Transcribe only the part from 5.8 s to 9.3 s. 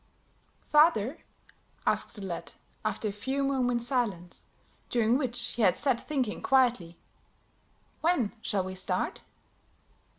thinking quietly, "when shall we start?"